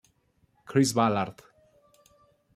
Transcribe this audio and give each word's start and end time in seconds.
Chris 0.65 0.93
Ballard. 0.93 1.43